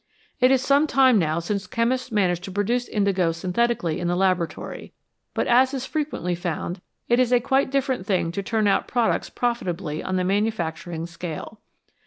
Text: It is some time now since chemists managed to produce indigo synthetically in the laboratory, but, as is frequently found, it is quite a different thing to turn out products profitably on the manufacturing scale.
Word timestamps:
It 0.39 0.49
is 0.49 0.63
some 0.63 0.87
time 0.87 1.19
now 1.19 1.37
since 1.37 1.67
chemists 1.67 2.11
managed 2.11 2.43
to 2.45 2.51
produce 2.51 2.87
indigo 2.87 3.31
synthetically 3.31 3.99
in 3.99 4.07
the 4.07 4.15
laboratory, 4.15 4.93
but, 5.35 5.45
as 5.45 5.75
is 5.75 5.85
frequently 5.85 6.33
found, 6.33 6.81
it 7.07 7.19
is 7.19 7.31
quite 7.43 7.67
a 7.67 7.71
different 7.71 8.07
thing 8.07 8.31
to 8.31 8.41
turn 8.41 8.65
out 8.65 8.87
products 8.87 9.29
profitably 9.29 10.01
on 10.01 10.15
the 10.15 10.23
manufacturing 10.23 11.05
scale. 11.05 11.59